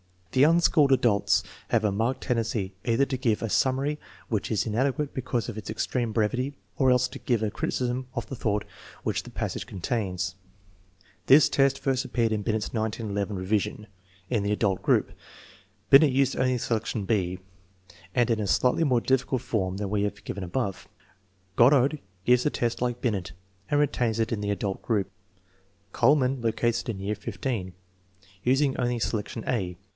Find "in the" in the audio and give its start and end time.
14.29-14.53, 24.31-24.49